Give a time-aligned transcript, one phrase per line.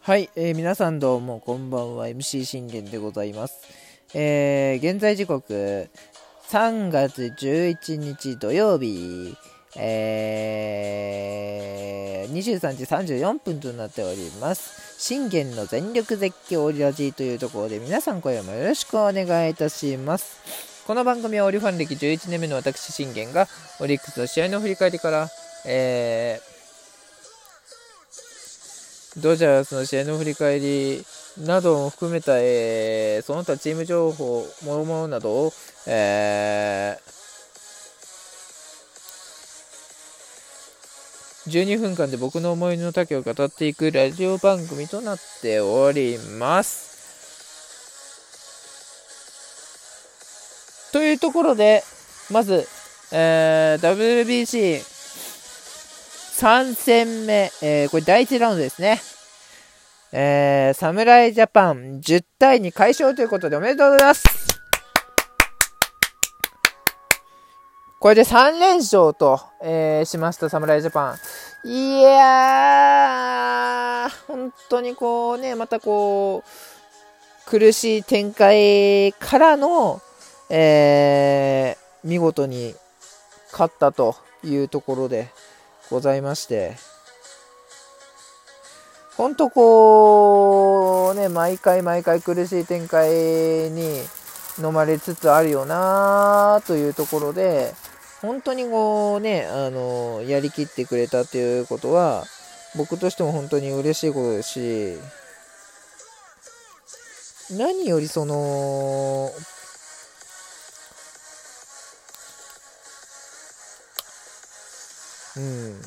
[0.00, 2.08] はい、えー、皆さんどうもこんばんは。
[2.08, 3.60] MC 信玄でございます、
[4.14, 5.88] えー、現在時刻
[6.48, 9.36] 3月11日土曜日、
[9.76, 14.98] えー、23時34分となっております。
[15.00, 20.82] 信玄の全力絶叫オリラジーというところで皆さん今夜もよろしくお願いいたします。
[20.84, 23.46] この番組はオリファン歴11年目の私信玄が
[23.78, 25.28] オリックスの試合の振り返りから、
[25.64, 26.47] えー
[29.16, 31.04] ドジャースの試合の振り返り
[31.38, 35.52] なども含めた、えー、その他チーム情報、もろもろなどを、
[35.86, 46.88] えー、12分間で僕の思いの丈を語っていくラジオ番組となっております。
[50.92, 51.82] というところで、
[52.30, 52.66] まず、
[53.12, 54.97] えー、WBC
[56.38, 59.00] 3戦目、えー、これ第1ラウンドですね。
[60.12, 64.24] えー、侍ジャパン10対2快勝ということでおめでとうございます
[67.98, 71.16] これで3連勝と、えー、しました侍ジャパン。
[71.68, 80.00] いやー、本当にこうね、またこう、苦しい展開からの、
[80.50, 82.76] えー、見事に
[83.50, 84.14] 勝ったと
[84.44, 85.32] いうところで、
[85.90, 86.76] ございまして、
[89.16, 94.02] ほんとこう、ね、毎回毎回苦しい展開に
[94.62, 97.74] 飲まれつつあるよなというところで、
[98.22, 102.24] 本当にこうね、あの、やりきってくれたということは、
[102.76, 104.98] 僕としても本当に嬉しいことですし、
[107.56, 109.32] 何よりその、
[115.38, 115.80] うん、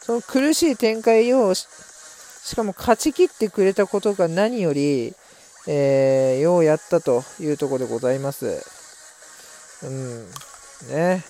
[0.00, 1.66] その苦しい展開をし
[2.54, 5.14] かも勝ちきってくれたことが何より、
[5.66, 8.64] えー、ようやったというところでございます。
[9.84, 10.26] うん。
[10.90, 11.24] ね。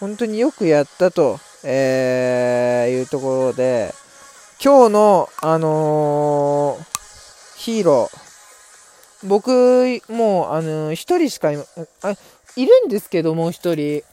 [0.00, 3.92] 本当によくやったと、えー、いうところで、
[4.62, 11.56] 今日の、あのー、ヒーロー、僕、もう、あのー、一人しかい、
[12.02, 12.16] あ、
[12.56, 14.04] いるんですけどもう一人、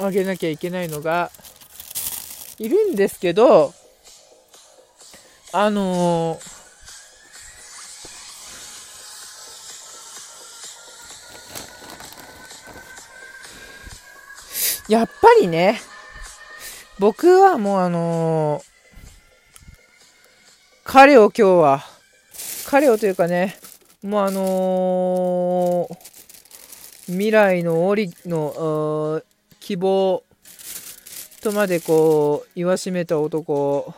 [0.00, 1.30] あげなきゃいけないのが、
[2.58, 3.72] いるんですけど、
[5.52, 15.80] あのー、やっぱりね、
[16.98, 18.64] 僕はもうあのー、
[20.84, 21.82] 彼を今日は、
[22.66, 23.56] 彼をというかね、
[24.02, 25.94] もうあのー、
[27.06, 29.22] 未来の折の
[29.70, 30.24] 希望
[31.42, 33.94] とまでこう言わしめた男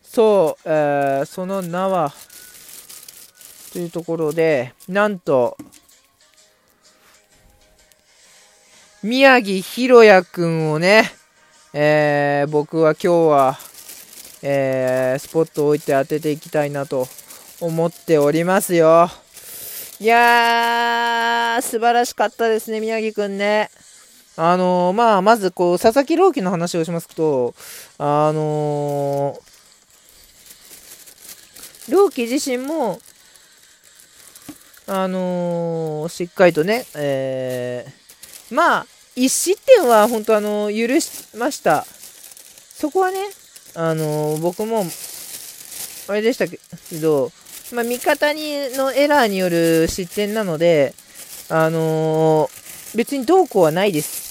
[0.00, 2.12] そう、えー、その名は
[3.72, 5.56] というところでなんと
[9.02, 11.10] 宮城博也くんをね、
[11.74, 13.58] えー、僕は今日は、
[14.42, 17.08] えー、スポットを置いて当てていきたいなと
[17.60, 19.10] 思っておりますよ。
[19.98, 23.68] いやー、素晴らしかったですね、宮城くんね。
[24.40, 27.56] あのー、まあ、まず、こう、佐々木朗希の話をしますと、
[27.98, 33.00] あのー、朗希自身も、
[34.86, 41.84] あのー、しっかりとね、えー、まあ、1失点は本当あの許しました。
[41.84, 43.18] そこはね、
[43.74, 44.84] あの僕も、
[46.06, 46.60] あれでしたけ
[47.00, 47.32] ど、
[47.72, 50.94] まあ、味方にのエラーによる失点なので、
[51.48, 52.48] あの
[52.94, 54.27] 別にどうこうはないです。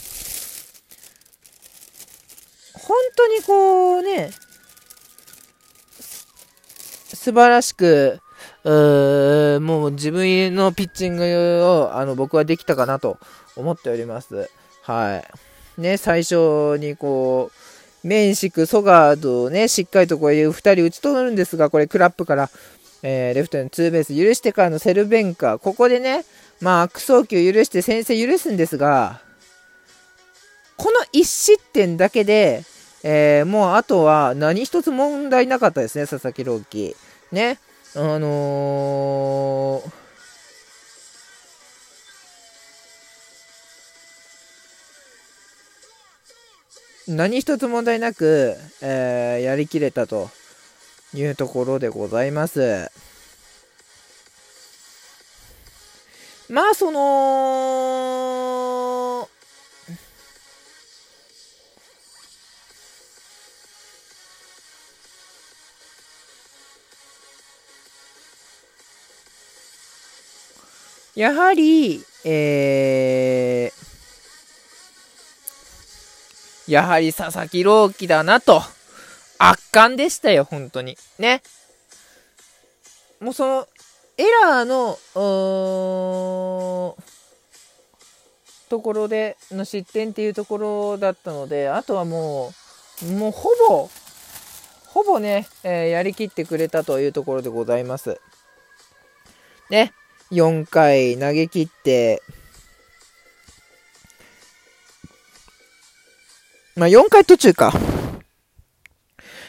[2.87, 4.31] 本当にこうね、
[7.13, 8.21] 素晴らしく、
[8.63, 13.17] うーもう自分のピッチングをあの僕はできたかなと
[13.57, 14.49] 思っております。
[14.83, 15.21] は
[15.77, 15.81] い。
[15.81, 17.51] ね、最初にこ
[18.03, 22.49] う、メンシク、ソガードをね、しっかりとこういう2人打ち取るんですが、これクラップから、
[23.03, 26.23] えー、レフトにツーベース許してからのセルベンカー、ここでね、
[26.61, 29.19] まあ悪送球許して先制許すんですが、
[30.77, 32.63] この1失点だけで、
[33.09, 36.93] えー、もうあとは何一つ問題なかったですね、佐々木朗希。
[37.31, 37.57] ね。
[37.95, 50.29] あのー、何一つ問題なく、えー、やりきれたと
[51.13, 52.91] いうところでございます。
[56.49, 58.06] まあ、その、
[71.17, 78.61] やはり、えー、やはり佐々木朗希だなと。
[79.39, 80.95] 圧巻でしたよ、本当に。
[81.17, 81.41] ね。
[83.19, 83.67] もうその、
[84.17, 84.99] エラーの、
[88.69, 92.53] ところでの失点っていうところだったので、あとはも
[93.01, 93.89] う、もうほぼ、
[94.85, 98.21] ほぼね、えー、やりきってくれたというところでございます。
[99.71, 99.93] ね、
[100.31, 102.21] 4回投げ切って、
[106.75, 107.73] まあ4回途中か。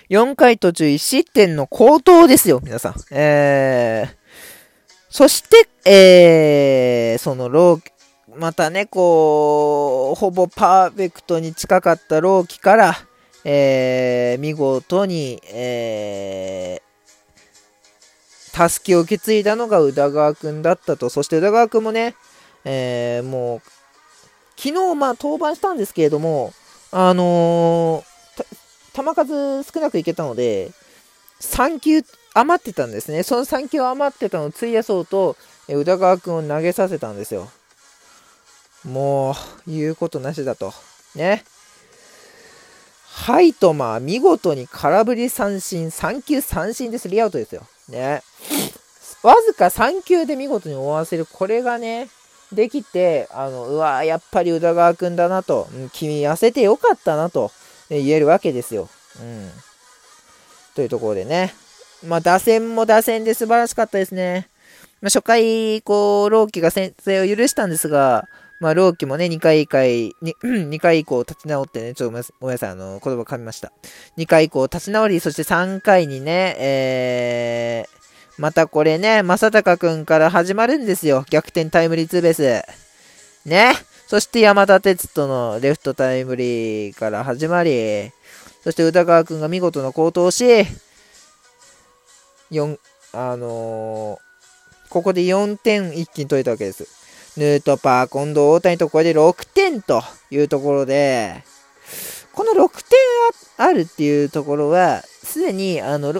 [0.08, 2.94] 4回途中1失点の高騰ですよ、皆さん。
[3.10, 4.16] えー、
[5.10, 7.82] そして、えー、そのロー、
[8.36, 12.94] またね、こう、ほぼパーフェクトに近かったローキから、
[13.44, 16.87] えー、見事に、えー、
[18.58, 21.10] たすきを受け継いだのが宇田川くんだったと。
[21.10, 22.16] そして宇田川くんもね、
[22.64, 23.70] えー、もう、
[24.56, 26.52] 昨日、まあ、登板したんですけれども、
[26.90, 28.02] あの
[28.96, 30.72] 球数少なくいけたので、
[31.40, 32.02] 3球
[32.34, 33.22] 余ってたんですね。
[33.22, 35.36] その3球余ってたのを費やそうと、
[35.68, 37.48] え宇田川君を投げさせたんですよ。
[38.84, 39.36] も
[39.68, 40.74] う、言うことなしだと。
[41.14, 41.44] ね。
[43.06, 47.62] ハイトマー、見事に空振り三振、3球三振でスリアウトですよ。
[47.88, 48.22] ね。
[49.22, 51.26] わずか3球で見事に終わらせる。
[51.26, 52.08] これがね、
[52.52, 57.50] できて、あの、うわやっぱり宇田川君だなと、君痩せてよかったなと、
[57.90, 58.88] ね、言えるわけですよ。
[59.20, 59.50] うん。
[60.74, 61.54] というところでね。
[62.06, 64.48] まあ、打線も打線で素晴らしかったですね。
[65.00, 68.28] まあ、初回、こう、朗希が先制を許したんですが、
[68.60, 73.72] まあ、朗希もね、2回以回、2 回以降立ち直ってね、ちょっとごめんなさい、あの、言葉噛みました。
[74.16, 77.98] 2回以降立ち直り、そして3回にね、えー、
[78.36, 81.24] またこれね、正隆くんから始まるんですよ。
[81.30, 82.62] 逆転タイムリーツーベース。
[83.48, 83.74] ね。
[84.08, 88.10] そして山田哲人のレフトタイムリーから始まり、
[88.64, 90.44] そして宇田川くんが見事な好投し、
[92.50, 92.78] 4、
[93.12, 96.97] あのー、ここで4点一気に取れたわけです。
[97.38, 101.44] ヌートパー、近藤、大谷とこれで6点というところで、
[102.32, 102.98] この6点
[103.56, 106.12] あるっていうところは、すでに、あの、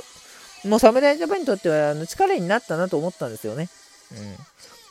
[0.64, 3.68] もう侍ジャパンにとってはあの力になったなと思ったんですよね。
[4.12, 4.36] うん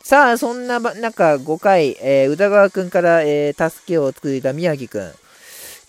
[0.03, 5.13] さあ、そんな中、5回、えー、宇田川くんから、えー、助けを作った宮城くん。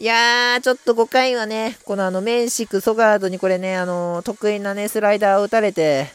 [0.01, 6.09] いやー、ちょっと5回はね、このあの、メンシク、ソガードにこれね、あの、得意なね、スライダーを打たれて、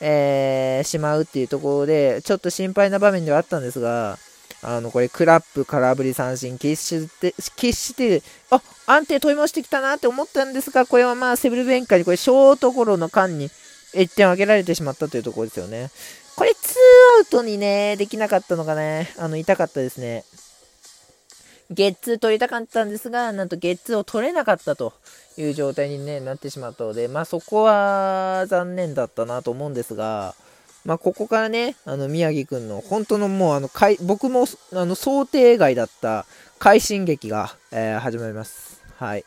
[0.00, 4.18] えー、しまうっていうところで、ちょっと心配な場面ではあったんですが、
[4.62, 13.50] あの、これ、クラップ、空振り三振、決して、決して、あ、安定取り戻してきたなって思ったんですが、これはまあ、セブルベンカに、これ、ショートゴロの間に
[13.92, 15.90] 1点を挙げられてしまったというところですよね。
[16.36, 16.54] これ2
[17.18, 20.24] アウトにね、できなかったのがね、あの、痛かったですね。
[21.70, 24.92] ゲッツー取りたかったんですが、なんとゲッツーを取れなかったと
[25.36, 30.34] いう状態に、ね、なってしまったので、まあそこは残念だったなと思うんですが、
[30.84, 33.70] まあここからね、あの宮城くんの本当のもうあの、
[34.02, 36.26] 僕もあの想定外だった
[36.58, 38.82] 快進撃が、えー、始まります。
[38.96, 39.24] はい。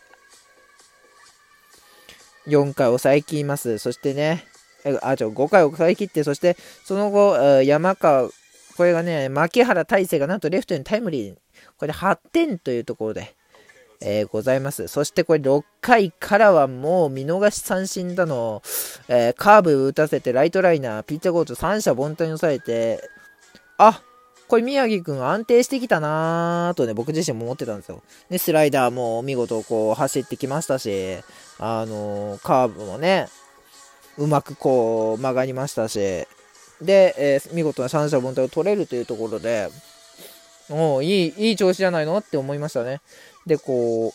[2.47, 3.77] 4回抑えきります。
[3.77, 4.45] そしてね、
[5.01, 8.29] あ、ちょ、5回抑え切って、そして、その後、山川、
[8.77, 11.35] これがね、牧原大成がなんとレフトにタイムリー、
[11.77, 13.35] これで8点というところで、
[14.01, 14.87] えー、ございます。
[14.87, 18.61] そしてこれ6回からはもう見逃し三振だの、
[19.07, 23.01] えー、カーブ打たせてライトライナー、ピッチャーゴロと三者凡退に抑えて、
[23.77, 24.01] あ
[24.47, 28.01] これ宮城くん安定してきたなーとね、僕自身も思ってたんですよ。
[28.29, 31.17] で、スライダーも見事こう走ってきましたし、
[31.59, 33.27] あのー、カーブもね、
[34.17, 35.99] うまくこう曲がりましたし、
[36.81, 39.69] で、えー、見事な三者凡退を取れるというところで、
[40.69, 42.17] おいい、いい調子じゃないの？
[42.17, 43.01] って思いましたね。
[43.45, 44.13] で、こ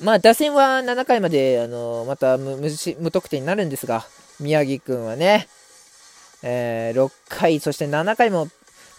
[0.00, 2.56] う、まあ、打線は7回まで、あのまた無
[3.00, 4.04] 無得点になるんですが、
[4.40, 5.48] 宮城くんはね、
[6.42, 8.48] えー、6回、そして7回も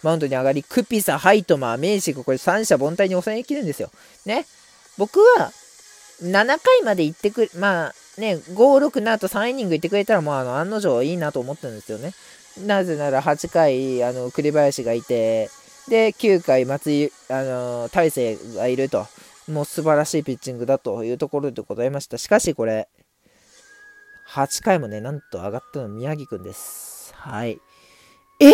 [0.02, 3.90] マウンドに上がり、クピサ、ハイトマー、メイシク、これ三者凡退に抑えきるんですよ。
[4.26, 4.46] ね。
[4.98, 5.52] 僕は、
[6.22, 12.12] 7回まで行ってくる、まあ、ね、5、6、7と3イニングいってくれたら、もうあの案の定いいなと思ったんですよね。
[12.66, 15.50] なぜなら8回、あの栗林がいて、
[15.90, 19.08] で、9回、松井、あの大勢がいると、
[19.48, 22.16] もう素晴らしいピッチングだというところでございました。
[22.16, 22.88] しかしこれ、
[24.28, 27.12] 8回もね、なんと上がったの宮城くんです。
[27.16, 27.60] はい。
[28.38, 28.52] え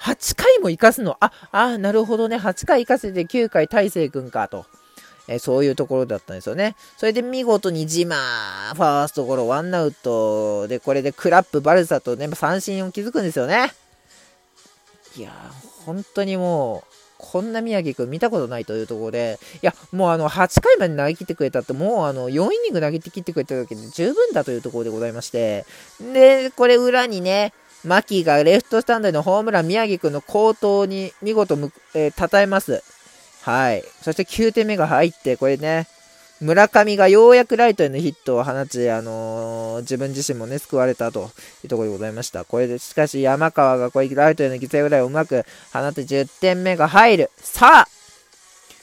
[0.00, 1.18] ?8 回も生かすの？
[1.20, 2.36] あ、あ、なるほどね。
[2.36, 4.64] 8回生かせて9回大勢くんかと。
[5.28, 6.74] えー、そういうところだったんですよね。
[6.96, 13.74] それで見事にジマー、ファーストゴロ、ワンアウトで、これでクラップ、バルサとね、三振を築くんですよね。
[15.16, 25.64] いやー、本当にもう、こんな宮城君見たことないというところで、いや、もうあの、8回まで投げ切ってくれたって、もうあの、4イニング投げて切ってくれただけで十分だというところでございまして、
[26.00, 27.52] で、これ裏にね、
[27.84, 32.82] 牧がレフトスタンドへのホームラン、宮城君の好投に見事む、えー、称えます。
[33.42, 33.84] はい。
[34.02, 35.86] そして9点目が入って、これね、
[36.42, 41.30] 村上がようやくライトへのヒットを放ち、あのー、自分自身もね、救われたと
[41.62, 42.44] いうところでございました。
[42.44, 47.30] これで、しかし山川がこれライトへの犠牲フライをうまく放って10点目が入る。
[47.36, 47.88] さあ、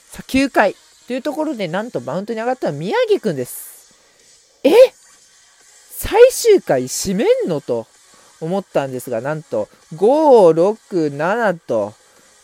[0.08, 0.74] さあ9回
[1.06, 3.94] というところで、なんとマウントに上がったのは宮城くんです。
[4.64, 4.72] え？
[5.90, 7.60] 最終回締めんの？
[7.60, 7.86] と
[8.40, 11.92] 思ったんですが、なんと5、6、7と、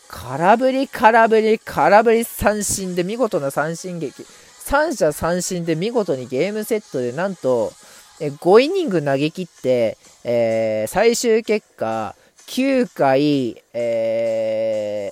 [0.07, 4.27] 空振り、空振り、空振り三振で見事な三振劇。
[4.67, 7.71] 三者三振で見事にゲームセットでなんと、
[8.19, 12.15] え5イニング投げ切って、えー、最終結果、
[12.47, 15.09] 9回、え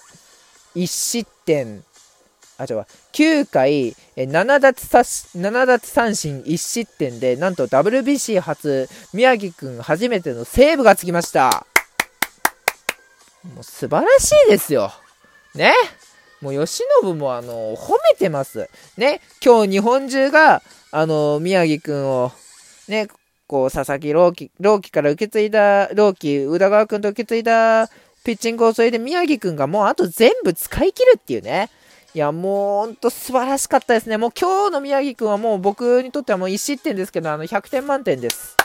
[0.75, 1.85] ー、1失点、
[2.57, 11.65] あ、違う、9回、7奪三7奪三振1失点で、なんと WBC 初、宮城くん初めてのセーブがつきました。
[13.53, 14.91] もう素晴らしいですよ。
[15.53, 15.73] ね？
[16.41, 18.69] もう吉信もあの、褒めてます。
[18.97, 20.61] ね、今日日本中が、
[20.91, 22.31] あの、宮城くんを、
[22.87, 23.07] ね、
[23.47, 27.89] こう、佐々木朗希、朗希から受け継いだ、朗希、宇田川くんと受け継いだ
[28.23, 31.69] ピッチングをそれで宮城くんがもうあと全部使い切るっていうね。
[32.15, 34.17] いや、もうほんと素晴らしかったですね。
[34.17, 38.57] もう今日の宮城くんはもう僕にとってはもう1失点ですけど、あの、100点満点です。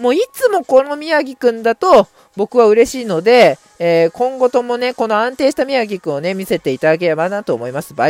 [0.00, 7.92] もういつもこの宮城くんだと僕は嬉しいので、えー、今後ともね、この安定した宮城くんをね、見せていただければなと思います。
[7.92, 8.08] バイバイ。